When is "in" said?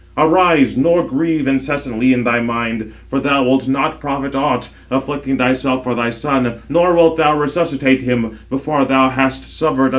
2.11-2.23